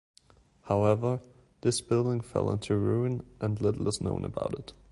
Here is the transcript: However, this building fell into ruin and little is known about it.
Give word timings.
However, 0.61 1.21
this 1.61 1.79
building 1.79 2.21
fell 2.21 2.49
into 2.49 2.75
ruin 2.75 3.23
and 3.39 3.61
little 3.61 3.87
is 3.87 4.01
known 4.01 4.25
about 4.25 4.57
it. 4.57 4.73